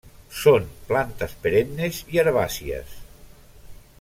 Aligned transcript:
Són 0.43 0.63
plantes 0.91 1.35
perennes 1.43 2.01
i 2.15 2.21
herbàcies. 2.23 2.99